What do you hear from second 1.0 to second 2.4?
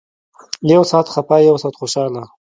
خپه يو سات خوشاله.